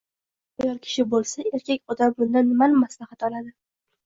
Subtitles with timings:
[0.53, 3.55] Bu ayol kishi bo`lsa, erkak odam bundan nimani maslahat oladi